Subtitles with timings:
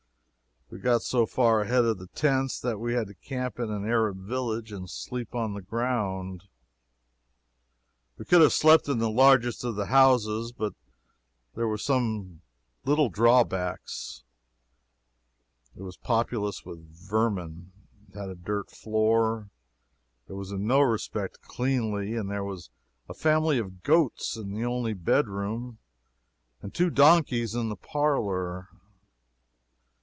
[0.73, 3.85] We got so far ahead of the tents that we had to camp in an
[3.85, 6.45] Arab village, and sleep on the ground.
[8.17, 10.71] We could have slept in the largest of the houses; but
[11.55, 12.39] there were some
[12.85, 14.23] little drawbacks:
[15.75, 17.73] it was populous with vermin,
[18.07, 19.49] it had a dirt floor,
[20.29, 22.69] it was in no respect cleanly, and there was
[23.09, 25.79] a family of goats in the only bedroom,
[26.61, 28.69] and two donkeys in the parlor.